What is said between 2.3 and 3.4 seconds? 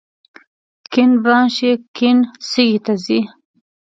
سږي ته ځي.